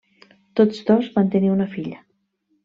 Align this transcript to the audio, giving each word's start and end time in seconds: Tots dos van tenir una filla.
Tots 0.59 0.79
dos 0.87 1.09
van 1.19 1.29
tenir 1.37 1.53
una 1.57 1.69
filla. 1.75 2.01